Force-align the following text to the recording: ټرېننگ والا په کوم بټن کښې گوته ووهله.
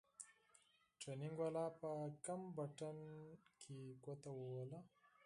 ټرېننگ 0.99 1.35
والا 1.41 1.65
په 1.79 1.89
کوم 2.25 2.41
بټن 2.57 2.97
کښې 3.59 3.79
گوته 4.03 4.29
ووهله. 4.33 4.79